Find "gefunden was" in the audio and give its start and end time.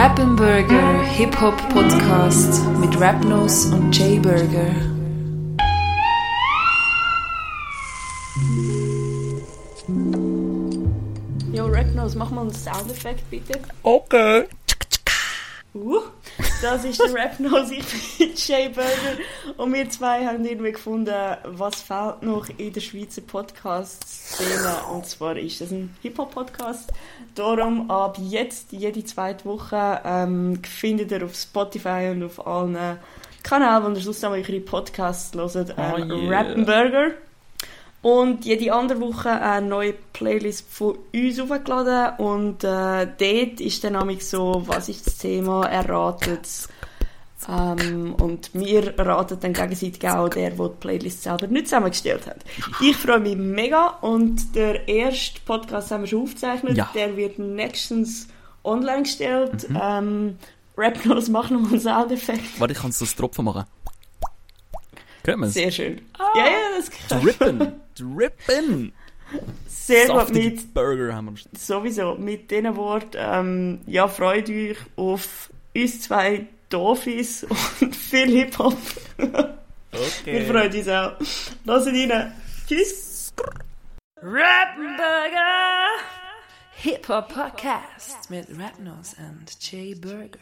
20.72-21.82